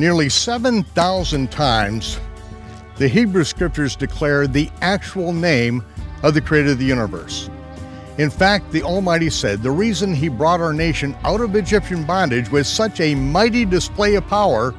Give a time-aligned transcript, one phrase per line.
[0.00, 2.18] Nearly 7,000 times,
[2.96, 5.84] the Hebrew scriptures declare the actual name
[6.22, 7.50] of the creator of the universe.
[8.16, 12.50] In fact, the Almighty said the reason he brought our nation out of Egyptian bondage
[12.50, 14.74] with such a mighty display of power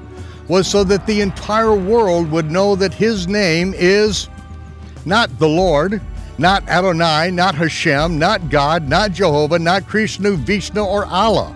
[0.48, 4.28] was so that the entire world would know that his name is
[5.06, 6.02] not the Lord,
[6.40, 11.56] not Adonai, not Hashem, not God, not Jehovah, not Krishna, Vishnu, or Allah.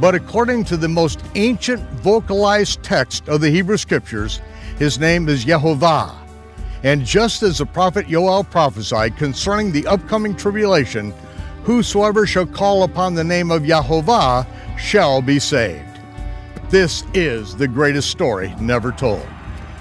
[0.00, 4.40] But according to the most ancient vocalized text of the Hebrew Scriptures,
[4.78, 6.14] his name is Yehovah.
[6.84, 11.12] And just as the prophet Joel prophesied concerning the upcoming tribulation,
[11.64, 14.46] whosoever shall call upon the name of Yehovah
[14.78, 15.84] shall be saved.
[16.70, 19.26] This is the greatest story never told.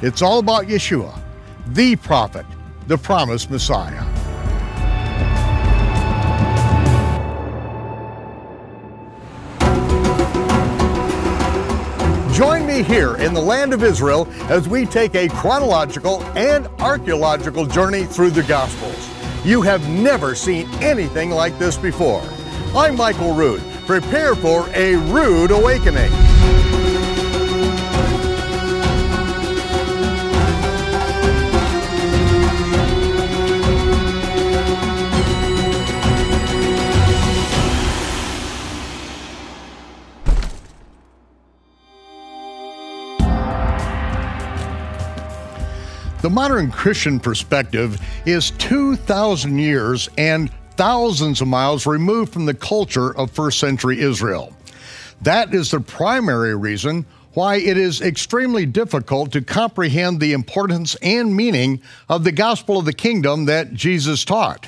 [0.02, 1.20] It's all about Yeshua,
[1.67, 2.45] the prophet,
[2.88, 4.27] the promised Messiah.
[12.83, 18.30] Here in the land of Israel as we take a chronological and archaeological journey through
[18.30, 19.09] the Gospels.
[19.44, 22.22] You have never seen anything like this before.
[22.75, 23.64] I'm Michael Rood.
[23.88, 26.11] Prepare for a rude awakening.
[46.28, 53.17] The modern Christian perspective is 2,000 years and thousands of miles removed from the culture
[53.17, 54.53] of first century Israel.
[55.22, 61.33] That is the primary reason why it is extremely difficult to comprehend the importance and
[61.33, 64.67] meaning of the gospel of the kingdom that Jesus taught.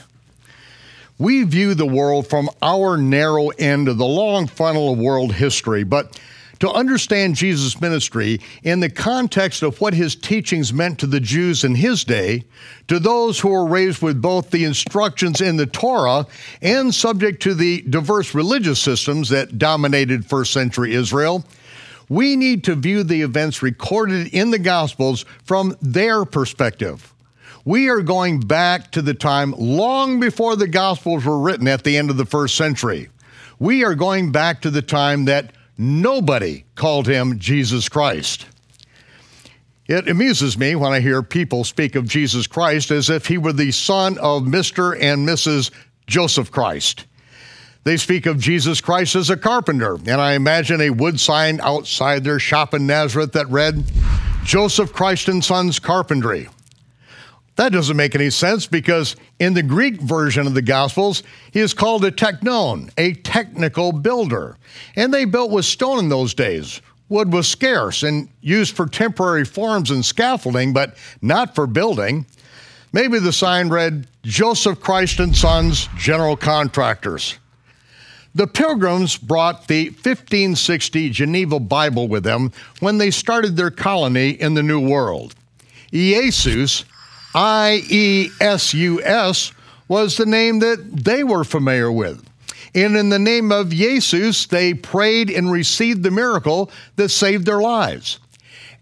[1.17, 5.83] We view the world from our narrow end of the long funnel of world history,
[5.83, 6.17] but
[6.59, 11.63] to understand Jesus' ministry in the context of what his teachings meant to the Jews
[11.63, 12.43] in his day,
[12.87, 16.25] to those who were raised with both the instructions in the Torah
[16.61, 21.45] and subject to the diverse religious systems that dominated first century Israel,
[22.09, 27.13] we need to view the events recorded in the Gospels from their perspective.
[27.65, 31.97] We are going back to the time long before the Gospels were written at the
[31.97, 33.09] end of the first century.
[33.59, 38.45] We are going back to the time that Nobody called him Jesus Christ.
[39.87, 43.53] It amuses me when I hear people speak of Jesus Christ as if he were
[43.53, 44.93] the son of Mr.
[45.01, 45.71] and Mrs.
[46.05, 47.05] Joseph Christ.
[47.85, 52.25] They speak of Jesus Christ as a carpenter, and I imagine a wood sign outside
[52.25, 53.85] their shop in Nazareth that read,
[54.43, 56.49] Joseph Christ and Sons Carpentry.
[57.59, 61.73] That doesn't make any sense because in the Greek version of the Gospels, he is
[61.73, 64.55] called a tekton, a technical builder.
[64.95, 66.81] And they built with stone in those days.
[67.09, 72.25] Wood was scarce and used for temporary forms and scaffolding, but not for building.
[72.93, 77.39] Maybe the sign read, Joseph Christ and Sons, General Contractors.
[78.35, 84.53] The Pilgrims brought the 1560 Geneva Bible with them when they started their colony in
[84.53, 85.35] the New World.
[85.91, 86.85] Iesus
[87.33, 89.51] I E S U S
[89.87, 92.25] was the name that they were familiar with.
[92.75, 97.61] And in the name of Jesus, they prayed and received the miracle that saved their
[97.61, 98.19] lives.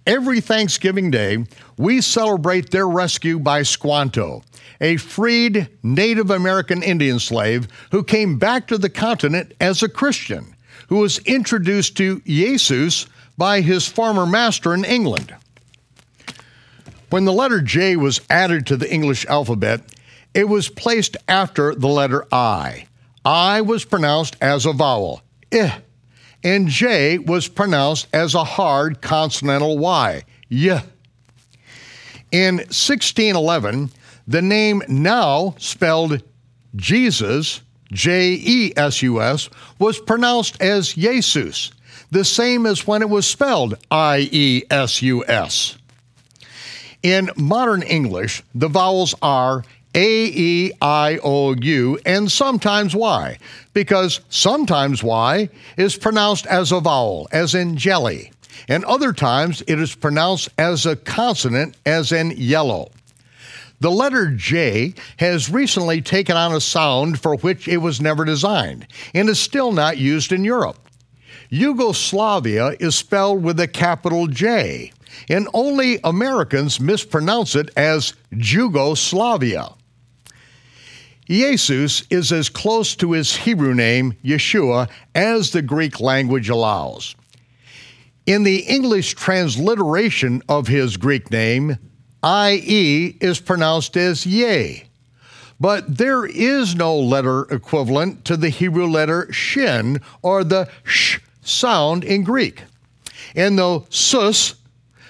[0.05, 1.45] Every Thanksgiving Day,
[1.77, 4.43] we celebrate their rescue by Squanto,
[4.79, 10.55] a freed Native American Indian slave who came back to the continent as a Christian,
[10.87, 15.35] who was introduced to Jesus by his former master in England.
[17.09, 19.81] When the letter J was added to the English alphabet,
[20.33, 22.87] it was placed after the letter I.
[23.23, 25.79] I was pronounced as a vowel, eh,
[26.43, 30.83] and J was pronounced as a hard consonantal Y, y.
[32.31, 33.89] In 1611,
[34.27, 36.21] the name now spelled
[36.75, 41.71] Jesus, J E S U S, was pronounced as Jesus,
[42.11, 45.77] the same as when it was spelled I E S U S.
[47.07, 49.63] In modern English, the vowels are
[49.95, 53.37] A, E, I, O, U, and sometimes Y,
[53.71, 58.33] because sometimes Y is pronounced as a vowel, as in jelly,
[58.67, 62.91] and other times it is pronounced as a consonant, as in yellow.
[63.79, 68.85] The letter J has recently taken on a sound for which it was never designed
[69.13, 70.89] and is still not used in Europe.
[71.49, 74.91] Yugoslavia is spelled with a capital J,
[75.29, 79.69] and only Americans mispronounce it as Jugoslavia.
[81.25, 87.15] Jesus is as close to his Hebrew name, Yeshua, as the Greek language allows.
[88.25, 91.77] In the English transliteration of his Greek name,
[92.25, 94.83] IE is pronounced as Ye.
[95.59, 102.03] But there is no letter equivalent to the Hebrew letter Shin or the Sh sound
[102.03, 102.63] in Greek.
[103.35, 104.55] And though sus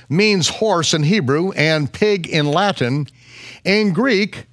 [0.10, 3.08] means horse in Hebrew and pig in Latin,
[3.64, 4.46] in Greek,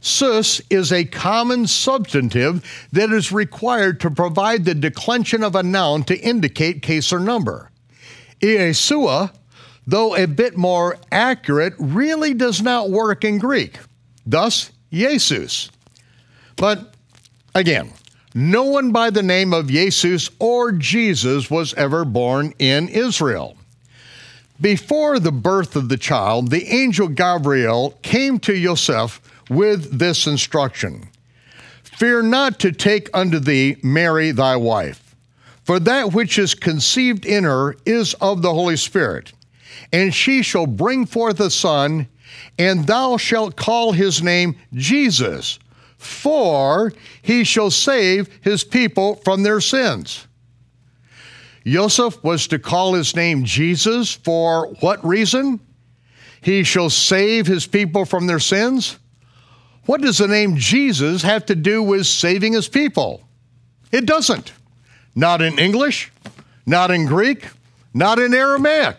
[0.00, 2.62] sus is a common substantive
[2.92, 7.70] that is required to provide the declension of a noun to indicate case or number.
[8.40, 9.32] Iesua,
[9.86, 13.78] though a bit more accurate, really does not work in Greek.
[14.26, 15.70] Thus, Jesus.
[16.56, 16.94] But
[17.54, 17.90] again,
[18.34, 23.56] no one by the name of Jesus or Jesus was ever born in Israel.
[24.60, 29.20] Before the birth of the child, the angel Gabriel came to Joseph
[29.50, 31.08] with this instruction
[31.82, 35.04] Fear not to take unto thee Mary thy wife
[35.64, 39.32] for that which is conceived in her is of the Holy Spirit.
[39.92, 42.06] And she shall bring forth a son,
[42.58, 45.58] and thou shalt call his name Jesus,
[45.96, 46.92] for
[47.22, 50.26] he shall save his people from their sins.
[51.66, 55.60] Joseph was to call his name Jesus for what reason?
[56.40, 58.98] He shall save his people from their sins?
[59.86, 63.22] What does the name Jesus have to do with saving his people?
[63.92, 64.52] It doesn't.
[65.14, 66.12] Not in English,
[66.66, 67.48] not in Greek,
[67.94, 68.96] not in Aramaic,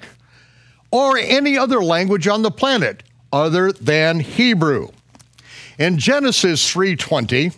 [0.92, 4.90] or any other language on the planet other than Hebrew.
[5.78, 7.52] In Genesis 3:20,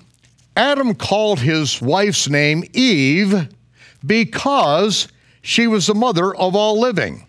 [0.56, 3.48] Adam called his wife's name Eve
[4.08, 5.08] because
[5.42, 7.26] she was the mother of all living.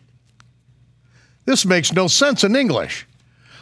[1.44, 3.06] This makes no sense in English,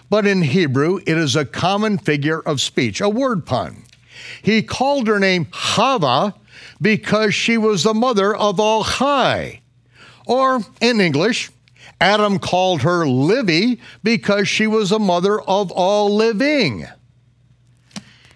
[0.09, 3.85] but in Hebrew it is a common figure of speech, a word pun.
[4.43, 6.35] He called her name Hava
[6.81, 9.61] because she was the mother of all chai.
[10.27, 11.51] Or in English,
[12.01, 16.87] Adam called her Livy because she was the mother of all living.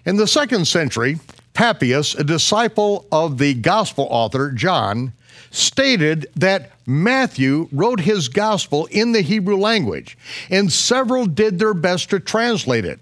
[0.05, 1.19] In the second century,
[1.53, 5.13] Papias, a disciple of the gospel author John,
[5.51, 10.17] stated that Matthew wrote his gospel in the Hebrew language,
[10.49, 12.99] and several did their best to translate it.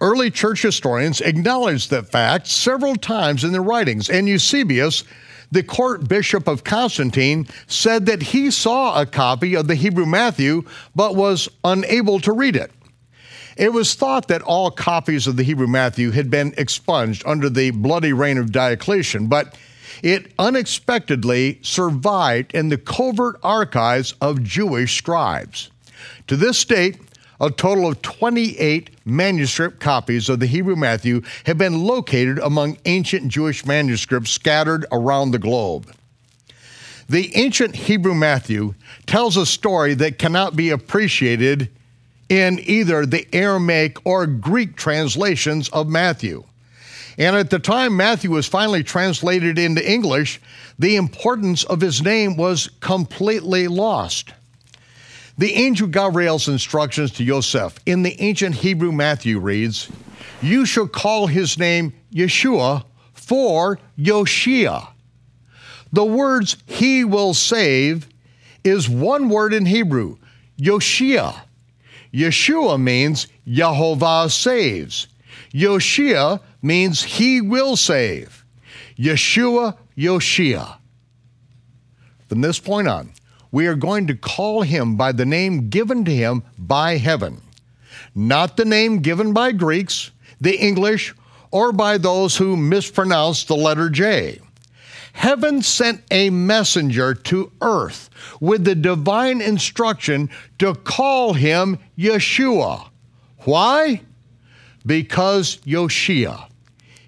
[0.00, 5.04] Early church historians acknowledged that fact several times in their writings, and Eusebius,
[5.52, 10.64] the court bishop of Constantine, said that he saw a copy of the Hebrew Matthew
[10.96, 12.72] but was unable to read it.
[13.56, 17.70] It was thought that all copies of the Hebrew Matthew had been expunged under the
[17.70, 19.56] bloody reign of Diocletian, but
[20.02, 25.70] it unexpectedly survived in the covert archives of Jewish scribes.
[26.26, 26.98] To this date,
[27.40, 33.28] a total of 28 manuscript copies of the Hebrew Matthew have been located among ancient
[33.28, 35.94] Jewish manuscripts scattered around the globe.
[37.08, 38.74] The ancient Hebrew Matthew
[39.06, 41.70] tells a story that cannot be appreciated
[42.28, 46.44] in either the Aramaic or Greek translations of Matthew.
[47.18, 50.40] And at the time Matthew was finally translated into English,
[50.78, 54.32] the importance of his name was completely lost.
[55.36, 59.90] The angel Gabriel's instructions to Joseph in the ancient Hebrew Matthew reads,
[60.42, 64.88] You shall call his name Yeshua for Yoshia.
[65.92, 68.08] The words he will save
[68.64, 70.16] is one word in Hebrew,
[70.58, 71.42] Yoshia.
[72.14, 75.08] Yeshua means Yehovah saves.
[75.52, 78.44] Yoshia means he will save.
[78.96, 80.76] Yeshua, Yoshia.
[82.28, 83.12] From this point on,
[83.50, 87.40] we are going to call him by the name given to him by heaven,
[88.14, 91.14] not the name given by Greeks, the English,
[91.50, 94.40] or by those who mispronounce the letter J.
[95.14, 100.28] Heaven sent a messenger to earth with the divine instruction
[100.58, 102.88] to call him Yeshua.
[103.38, 104.02] Why?
[104.84, 106.48] Because Yoshia,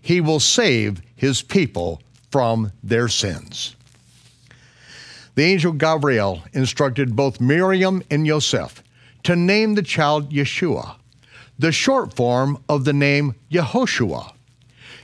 [0.01, 3.77] he will save his people from their sins
[5.37, 8.83] the angel Gabriel instructed both Miriam and Yosef
[9.23, 10.97] to name the child Yeshua,
[11.59, 14.33] the short form of the name Yehoshua.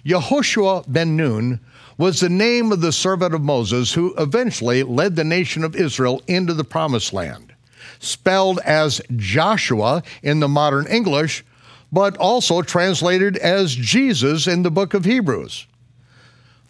[0.04, 1.60] Yehoshua ben Nun
[1.96, 6.20] was the name of the servant of Moses who eventually led the nation of Israel
[6.26, 7.52] into the promised land.
[8.00, 11.44] Spelled as Joshua in the modern English,
[11.92, 15.66] but also translated as Jesus in the book of Hebrews.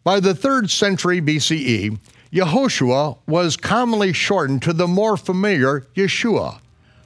[0.04, 1.98] By the third century BCE,
[2.32, 6.60] Yehoshua was commonly shortened to the more familiar Yeshua,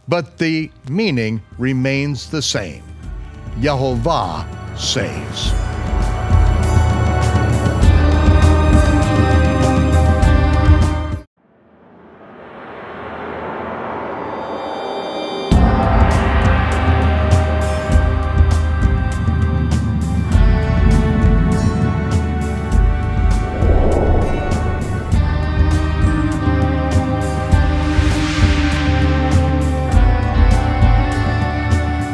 [0.08, 2.82] but the meaning remains the same.
[3.58, 4.46] Yehovah
[4.78, 5.52] saves.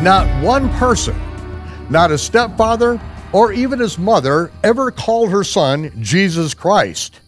[0.03, 1.15] Not one person,
[1.89, 3.01] not a stepfather
[3.33, 7.21] or even his mother, ever called her son Jesus Christ.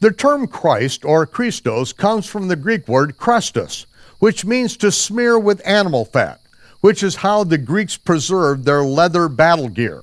[0.00, 3.84] The term Christ or Christos comes from the Greek word Christos,
[4.20, 6.40] which means to smear with animal fat,
[6.80, 10.02] which is how the Greeks preserved their leather battle gear.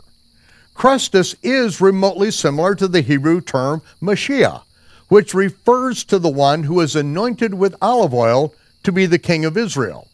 [0.75, 4.61] Christos is remotely similar to the Hebrew term Mashiach,
[5.07, 9.43] which refers to the one who is anointed with olive oil to be the king
[9.43, 10.07] of Israel.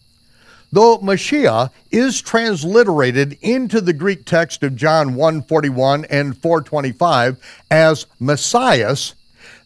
[0.74, 7.38] Though Mashiach is transliterated into the Greek text of John 1:41 and 425
[7.70, 9.14] as Messias,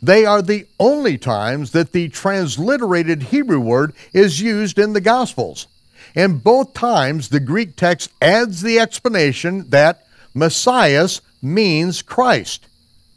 [0.02, 5.68] they are the only times that the transliterated Hebrew word is used in the Gospels.
[6.16, 12.66] And both times the Greek text adds the explanation that Messias means Christ.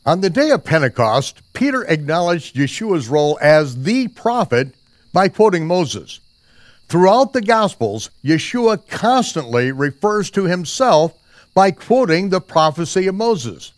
[0.05, 4.75] On the day of Pentecost, Peter acknowledged Yeshua's role as the prophet
[5.13, 6.21] by quoting Moses.
[6.89, 11.13] Throughout the Gospels, Yeshua constantly refers to himself
[11.55, 13.73] by quoting the prophecy of Moses.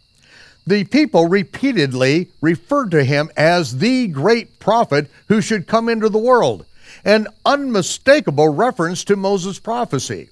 [0.67, 6.19] The people repeatedly referred to him as the great prophet who should come into the
[6.19, 6.65] world,
[7.05, 10.29] an unmistakable reference to Moses' prophecy.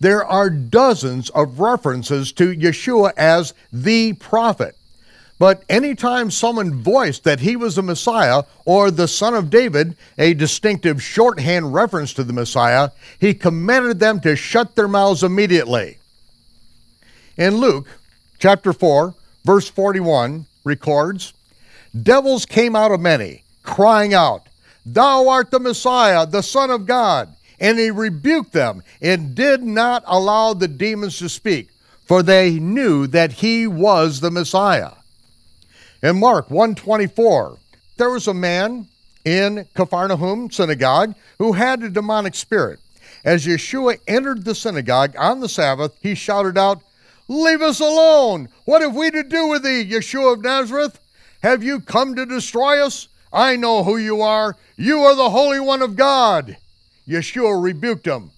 [0.00, 4.76] There are dozens of references to Yeshua as the prophet.
[5.38, 10.34] But anytime someone voiced that he was the Messiah or the Son of David, a
[10.34, 12.90] distinctive shorthand reference to the Messiah,
[13.20, 15.98] he commanded them to shut their mouths immediately.
[17.36, 17.86] In Luke
[18.40, 19.14] chapter 4,
[19.44, 21.32] verse 41 records,
[22.02, 24.48] Devils came out of many, crying out,
[24.84, 27.34] Thou art the Messiah, the Son of God.
[27.60, 31.70] And he rebuked them and did not allow the demons to speak,
[32.04, 34.92] for they knew that he was the Messiah.
[36.00, 37.58] In Mark 124,
[37.96, 38.86] there was a man
[39.24, 42.78] in Capharnaum synagogue who had a demonic spirit.
[43.24, 46.82] As Yeshua entered the synagogue on the Sabbath, he shouted out,
[47.26, 48.48] Leave us alone!
[48.64, 51.00] What have we to do with thee, Yeshua of Nazareth?
[51.42, 53.08] Have you come to destroy us?
[53.32, 54.56] I know who you are.
[54.76, 56.56] You are the Holy One of God.
[57.08, 58.30] Yeshua rebuked him.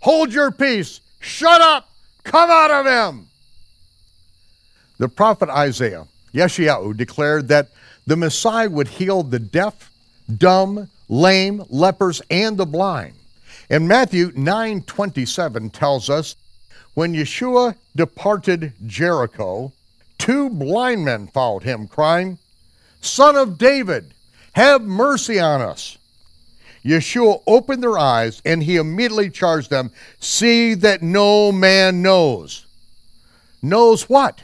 [0.00, 1.00] Hold your peace.
[1.18, 1.88] Shut up.
[2.22, 3.26] Come out of him.
[4.98, 7.68] The prophet Isaiah Yeshayahu declared that
[8.06, 9.90] the Messiah would heal the deaf,
[10.36, 13.14] dumb, lame, lepers, and the blind.
[13.70, 16.36] And Matthew 9:27 tells us,
[16.94, 19.72] when Yeshua departed Jericho,
[20.18, 22.38] two blind men followed him, crying,
[23.00, 24.14] Son of David,
[24.52, 25.98] have mercy on us.
[26.84, 32.66] Yeshua opened their eyes, and he immediately charged them, See that no man knows.
[33.62, 34.42] Knows what?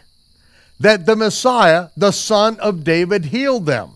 [0.81, 3.91] That the Messiah, the son of David, healed them.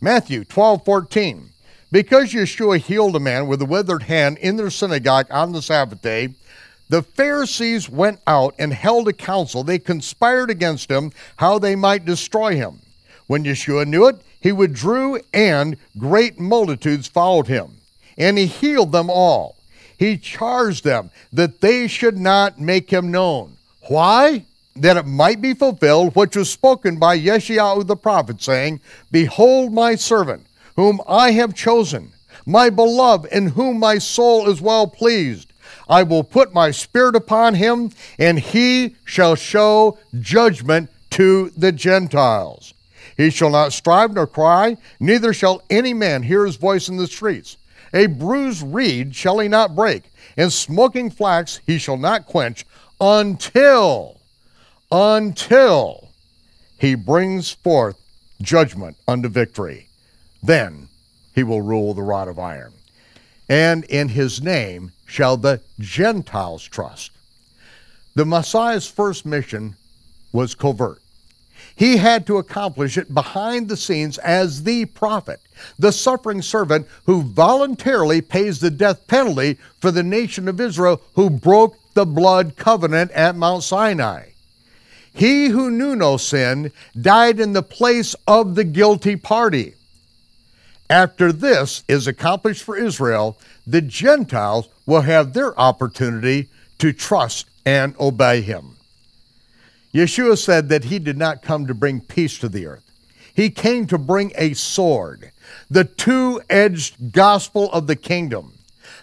[0.00, 1.48] Matthew 12, 14.
[1.90, 6.00] Because Yeshua healed a man with a withered hand in their synagogue on the Sabbath
[6.00, 6.30] day,
[6.88, 9.62] the Pharisees went out and held a council.
[9.62, 12.80] They conspired against him how they might destroy him.
[13.26, 17.76] When Yeshua knew it, he withdrew, and great multitudes followed him.
[18.18, 19.56] And he healed them all.
[19.96, 23.56] He charged them that they should not make him known.
[23.88, 24.44] Why?
[24.76, 29.94] That it might be fulfilled which was spoken by Yeshayahu the prophet, saying, Behold my
[29.94, 32.12] servant, whom I have chosen,
[32.46, 35.52] my beloved, in whom my soul is well pleased.
[35.88, 42.74] I will put my spirit upon him, and he shall show judgment to the Gentiles.
[43.16, 47.06] He shall not strive nor cry, neither shall any man hear his voice in the
[47.06, 47.58] streets.
[47.92, 50.04] A bruised reed shall he not break,
[50.36, 52.64] and smoking flax he shall not quench
[53.00, 54.21] until
[54.92, 56.10] until
[56.78, 57.98] he brings forth
[58.42, 59.88] judgment unto victory.
[60.42, 60.88] Then
[61.34, 62.74] he will rule the rod of iron.
[63.48, 67.10] And in his name shall the Gentiles trust.
[68.14, 69.76] The Messiah's first mission
[70.30, 71.00] was covert.
[71.74, 75.40] He had to accomplish it behind the scenes as the prophet,
[75.78, 81.30] the suffering servant who voluntarily pays the death penalty for the nation of Israel who
[81.30, 84.31] broke the blood covenant at Mount Sinai.
[85.14, 89.74] He who knew no sin died in the place of the guilty party.
[90.88, 97.94] After this is accomplished for Israel, the Gentiles will have their opportunity to trust and
[97.98, 98.76] obey him.
[99.94, 102.84] Yeshua said that he did not come to bring peace to the earth.
[103.34, 105.30] He came to bring a sword,
[105.70, 108.52] the two edged gospel of the kingdom.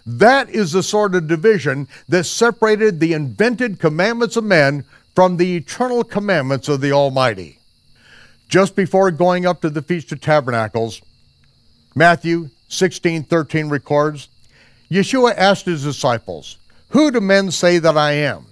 [0.05, 4.85] That is the sort of division that separated the invented commandments of men
[5.15, 7.59] from the eternal commandments of the Almighty.
[8.47, 11.01] Just before going up to the Feast of Tabernacles,
[11.95, 14.29] Matthew 16 13 records,
[14.89, 16.57] Yeshua asked his disciples,
[16.89, 18.45] Who do men say that I am?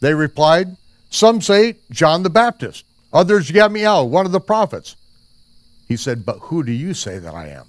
[0.00, 0.76] They replied,
[1.10, 4.96] Some say John the Baptist, others Gamaliel, one of the prophets.
[5.88, 7.66] He said, But who do you say that I am?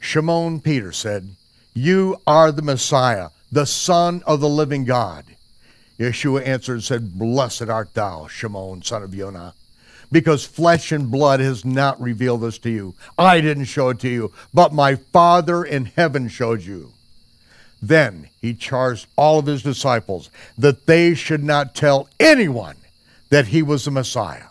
[0.00, 1.28] Shimon Peter said,
[1.74, 5.24] You are the Messiah, the Son of the living God.
[5.98, 9.54] Yeshua answered and said, Blessed art thou, Shimon, son of Yonah,
[10.12, 12.94] because flesh and blood has not revealed this to you.
[13.18, 16.92] I didn't show it to you, but my Father in heaven showed you.
[17.80, 22.76] Then he charged all of his disciples that they should not tell anyone
[23.30, 24.48] that he was the Messiah.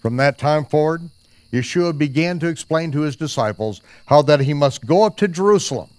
[0.00, 1.10] From that time forward,
[1.52, 5.90] Yeshua began to explain to his disciples how that he must go up to Jerusalem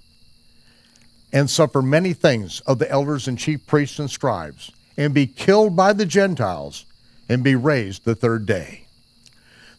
[1.33, 5.75] and suffer many things of the elders and chief priests and scribes, and be killed
[5.75, 6.85] by the Gentiles,
[7.27, 8.85] and be raised the third day.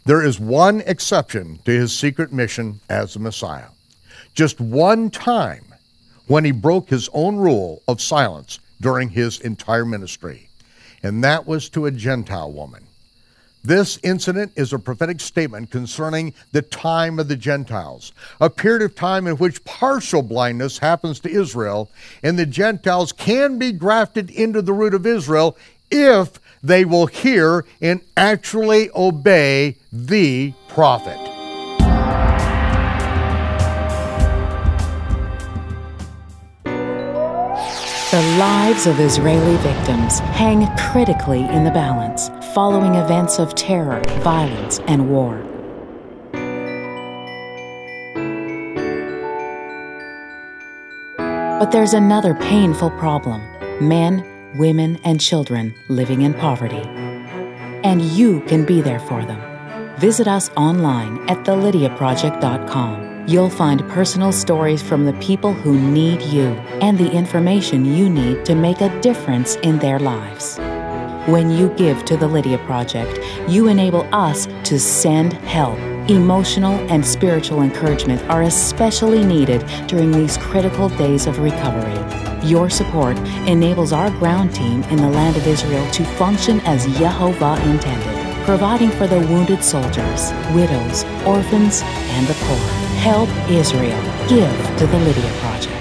[0.05, 3.69] There is one exception to his secret mission as the Messiah.
[4.35, 5.65] Just one time
[6.27, 10.49] when he broke his own rule of silence during his entire ministry,
[11.03, 12.84] and that was to a Gentile woman.
[13.67, 18.95] This incident is a prophetic statement concerning the time of the Gentiles, a period of
[18.95, 21.91] time in which partial blindness happens to Israel,
[22.23, 25.57] and the Gentiles can be grafted into the root of Israel
[25.91, 31.34] if they will hear and actually obey the prophet.
[38.15, 44.79] The lives of Israeli victims hang critically in the balance following events of terror, violence,
[44.87, 45.43] and war.
[51.59, 53.43] But there's another painful problem
[53.81, 54.25] men,
[54.57, 56.85] women, and children living in poverty.
[57.83, 59.43] And you can be there for them.
[59.99, 63.14] Visit us online at thelydiaproject.com.
[63.27, 66.49] You'll find personal stories from the people who need you
[66.83, 70.59] and the information you need to make a difference in their lives.
[71.27, 75.79] When you give to the Lydia Project, you enable us to send help.
[76.11, 81.99] Emotional and spiritual encouragement are especially needed during these critical days of recovery.
[82.47, 83.17] Your support
[83.49, 88.91] enables our ground team in the land of Israel to function as Yehovah intended, providing
[88.91, 92.94] for the wounded soldiers, widows, orphans, and the poor.
[93.05, 94.01] Help Israel.
[94.31, 95.74] Give to the Lydia Project.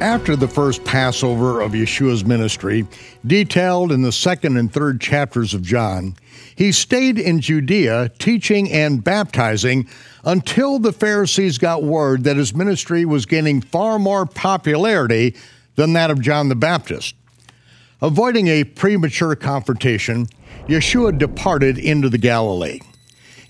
[0.00, 2.86] After the first Passover of Yeshua's ministry,
[3.26, 6.16] detailed in the second and third chapters of John,
[6.56, 9.86] he stayed in Judea teaching and baptizing
[10.24, 15.36] until the Pharisees got word that his ministry was gaining far more popularity
[15.76, 17.14] than that of John the Baptist.
[18.00, 20.28] Avoiding a premature confrontation,
[20.66, 22.80] Yeshua departed into the Galilee.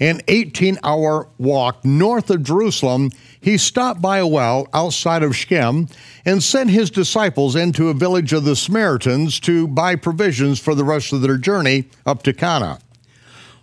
[0.01, 3.11] An 18 hour walk north of Jerusalem,
[3.41, 5.89] he stopped by a well outside of Shechem
[6.25, 10.85] and sent his disciples into a village of the Samaritans to buy provisions for the
[10.85, 12.79] rest of their journey up to Cana.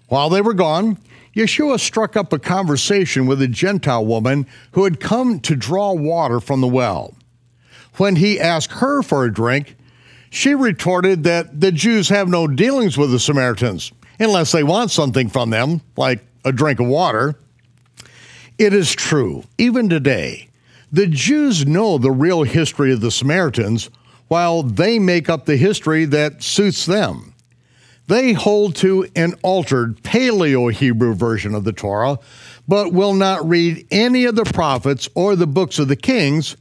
[0.08, 0.98] While they were gone,
[1.36, 6.40] Yeshua struck up a conversation with a Gentile woman who had come to draw water
[6.40, 7.13] from the well.
[7.98, 9.76] When he asked her for a drink,
[10.30, 15.30] she retorted that the Jews have no dealings with the Samaritans unless they want something
[15.30, 17.36] from them, like a drink of water.
[18.58, 20.50] It is true, even today,
[20.91, 23.91] the Jews know the real history of the Samaritans
[24.30, 27.36] while they make up the history that suits them.
[28.08, 32.17] They hold to an altered Paleo Hebrew version of the Torah,
[32.67, 36.58] but will not read any of the prophets or the books of the kings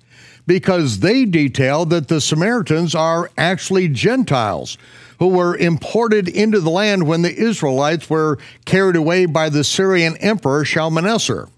[0.46, 4.76] because they detail that the Samaritans are actually Gentiles
[5.18, 10.16] who were imported into the land when the Israelites were carried away by the Syrian
[10.18, 11.48] emperor Shalmaneser.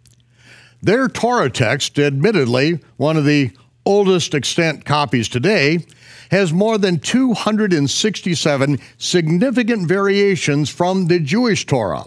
[0.83, 3.51] Their Torah text, admittedly one of the
[3.85, 5.85] oldest extant copies today,
[6.31, 12.05] has more than 267 significant variations from the Jewish Torah.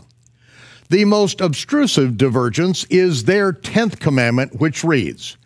[0.89, 5.37] The most obtrusive divergence is their 10th commandment, which reads,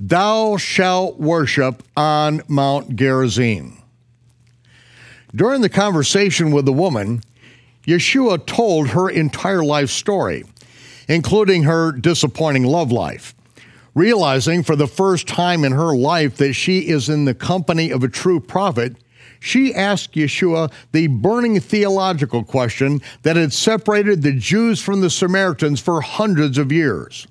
[0.00, 3.82] Thou shalt worship on Mount Gerizim.
[5.34, 7.22] During the conversation with the woman,
[7.86, 10.44] Yeshua told her entire life story,
[11.08, 13.34] including her disappointing love life
[13.94, 18.02] realizing for the first time in her life that she is in the company of
[18.02, 18.96] a true prophet,
[19.38, 25.80] she asked Yeshua the burning theological question that had separated the Jews from the Samaritans
[25.80, 27.26] for hundreds of years.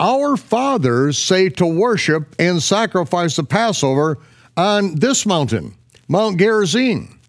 [0.00, 4.18] our fathers say to worship and sacrifice the Passover
[4.56, 5.74] on this mountain,
[6.08, 7.20] Mount Gerizim.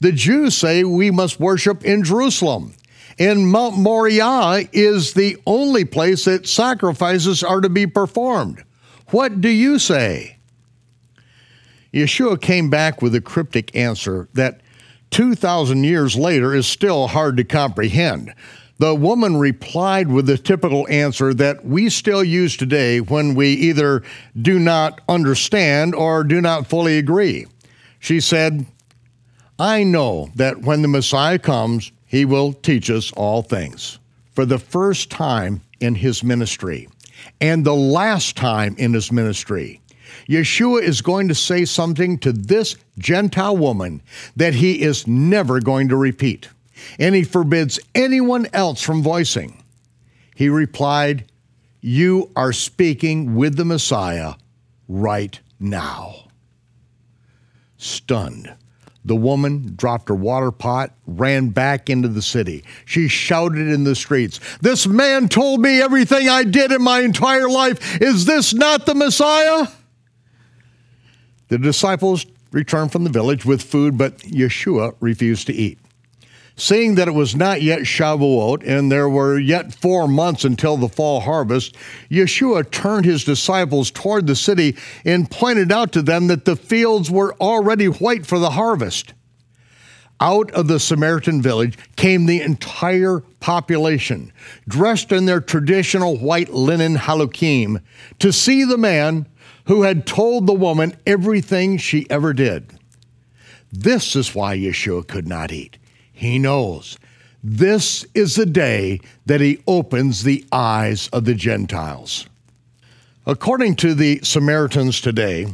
[0.00, 2.74] The Jews say we must worship in Jerusalem.
[3.20, 8.64] And Mount Moriah is the only place that sacrifices are to be performed.
[9.10, 10.38] What do you say?
[11.92, 14.62] Yeshua came back with a cryptic answer that
[15.10, 18.32] 2,000 years later is still hard to comprehend.
[18.78, 24.02] The woman replied with the typical answer that we still use today when we either
[24.40, 27.46] do not understand or do not fully agree.
[27.98, 28.64] She said,
[29.58, 34.00] I know that when the Messiah comes, he will teach us all things.
[34.32, 36.88] For the first time in his ministry,
[37.40, 39.80] and the last time in his ministry,
[40.28, 44.02] Yeshua is going to say something to this Gentile woman
[44.34, 46.48] that he is never going to repeat,
[46.98, 49.62] and he forbids anyone else from voicing.
[50.34, 51.26] He replied,
[51.80, 54.34] You are speaking with the Messiah
[54.88, 56.24] right now.
[57.76, 58.52] Stunned,
[59.04, 62.64] the woman dropped her water pot, ran back into the city.
[62.84, 67.48] She shouted in the streets, This man told me everything I did in my entire
[67.48, 68.00] life.
[68.00, 69.68] Is this not the Messiah?
[71.48, 75.78] The disciples returned from the village with food, but Yeshua refused to eat.
[76.60, 80.90] Seeing that it was not yet Shavuot and there were yet four months until the
[80.90, 81.74] fall harvest,
[82.10, 87.10] Yeshua turned his disciples toward the city and pointed out to them that the fields
[87.10, 89.14] were already white for the harvest.
[90.20, 94.30] Out of the Samaritan village came the entire population,
[94.68, 97.80] dressed in their traditional white linen halukim,
[98.18, 99.26] to see the man
[99.64, 102.70] who had told the woman everything she ever did.
[103.72, 105.78] This is why Yeshua could not eat.
[106.20, 106.98] He knows
[107.42, 112.26] this is the day that he opens the eyes of the Gentiles.
[113.24, 115.46] According to the Samaritans today,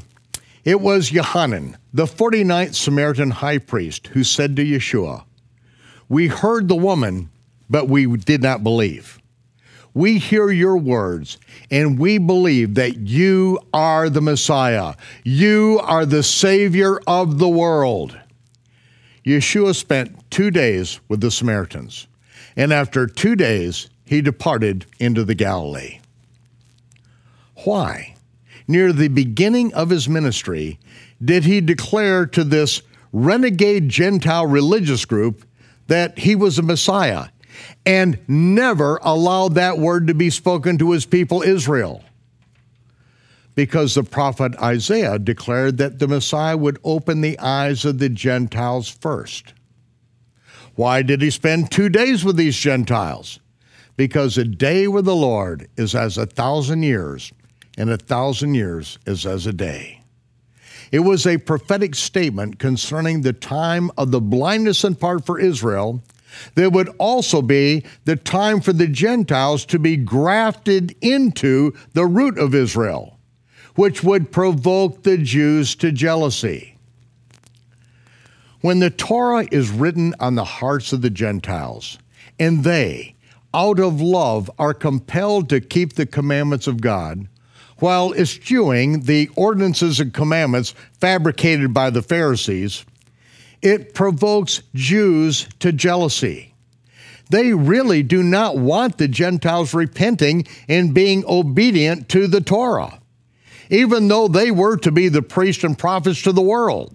[0.65, 5.23] it was Yohanan, the 49th Samaritan high priest, who said to Yeshua,
[6.09, 7.31] We heard the woman,
[7.71, 9.21] but we did not believe.
[9.95, 11.39] We hear your words,
[11.71, 14.95] and we believe that you are the Messiah.
[15.23, 18.19] You are the Savior of the world.
[19.27, 22.07] Yeshua spent two days with the Samaritans,
[22.57, 25.99] and after two days, he departed into the Galilee.
[27.65, 28.15] Why?
[28.69, 30.79] Near the beginning of his ministry,
[31.23, 35.45] did he declare to this renegade Gentile religious group
[35.89, 37.27] that he was a Messiah
[37.85, 42.05] and never allowed that word to be spoken to his people Israel?
[43.57, 48.89] Because the prophet Isaiah declared that the Messiah would open the eyes of the Gentiles
[48.89, 49.55] first.
[50.75, 53.41] Why did he spend two days with these Gentiles?
[53.97, 57.33] Because a day with the Lord is as a thousand years,
[57.79, 60.03] and a thousand years is as a day.
[60.93, 66.03] It was a prophetic statement concerning the time of the blindness in part for Israel.
[66.57, 72.39] There would also be the time for the Gentiles to be grafted into the root
[72.39, 73.16] of Israel
[73.77, 76.77] which would provoke the Jews to jealousy.
[78.63, 81.99] When the Torah is written on the hearts of the Gentiles,
[82.41, 83.15] and they,
[83.55, 87.29] out of love, are compelled to keep the commandments of God,
[87.79, 92.87] while eschewing the ordinances and commandments fabricated by the Pharisees,
[93.61, 96.55] it provokes Jews to jealousy.
[97.29, 103.01] They really do not want the Gentiles repenting and being obedient to the Torah
[103.71, 106.95] even though they were to be the priests and prophets to the world.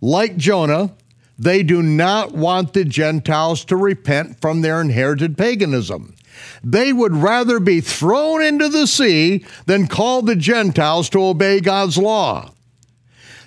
[0.00, 0.92] Like Jonah,
[1.38, 6.14] they do not want the Gentiles to repent from their inherited paganism.
[6.62, 11.98] They would rather be thrown into the sea than call the Gentiles to obey God's
[11.98, 12.52] law.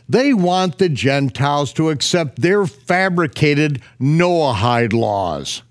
[0.10, 5.62] They want the Gentiles to accept their fabricated Noahide laws.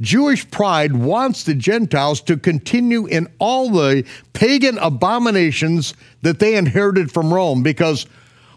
[0.00, 7.10] Jewish pride wants the Gentiles to continue in all the pagan abominations that they inherited
[7.10, 8.06] from Rome because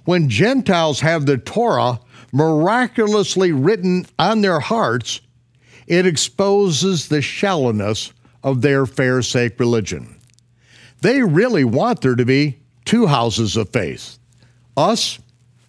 [0.06, 1.99] when Gentiles have the Torah
[2.32, 5.21] miraculously written on their hearts,
[5.88, 10.19] it exposes the shallowness of their Pharisaic religion.
[11.01, 14.17] They really want there to be two houses of faith
[14.77, 15.19] us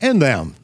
[0.00, 0.54] and them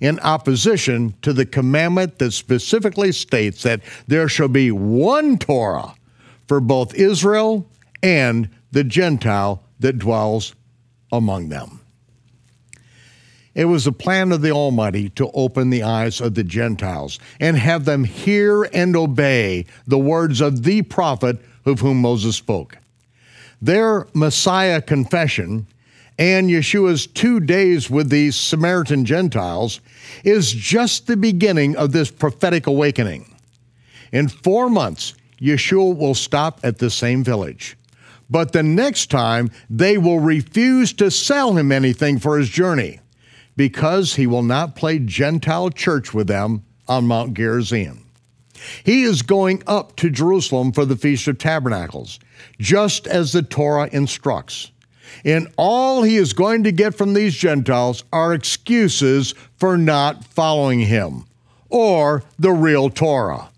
[0.00, 5.94] in opposition to the commandment that specifically states that there shall be one Torah
[6.46, 7.68] for both Israel
[8.02, 10.54] and the Gentile that dwells
[11.12, 11.80] among them.
[13.54, 17.56] It was the plan of the Almighty to open the eyes of the Gentiles and
[17.56, 22.76] have them hear and obey the words of the prophet of whom Moses spoke.
[23.62, 25.66] Their Messiah confession
[26.18, 29.80] and Yeshua's two days with the Samaritan Gentiles
[30.24, 33.34] is just the beginning of this prophetic awakening.
[34.12, 37.76] In four months, Yeshua will stop at the same village.
[38.30, 43.00] But the next time, they will refuse to sell him anything for his journey
[43.56, 48.06] because he will not play Gentile church with them on Mount Gerizim.
[48.84, 52.18] He is going up to Jerusalem for the Feast of Tabernacles,
[52.58, 54.70] just as the Torah instructs.
[55.24, 60.80] And all he is going to get from these Gentiles are excuses for not following
[60.80, 61.24] him
[61.68, 63.50] or the real Torah.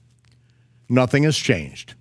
[0.88, 1.94] Nothing has changed.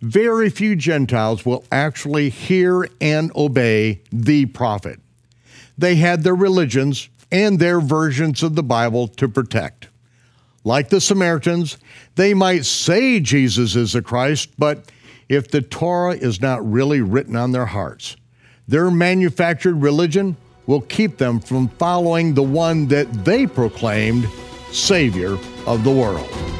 [0.00, 4.98] Very few Gentiles will actually hear and obey the prophet.
[5.76, 9.88] They had their religions and their versions of the Bible to protect.
[10.64, 11.78] Like the Samaritans,
[12.16, 14.90] they might say Jesus is the Christ, but
[15.28, 18.16] if the Torah is not really written on their hearts,
[18.70, 24.28] their manufactured religion will keep them from following the one that they proclaimed
[24.70, 26.59] Savior of the world.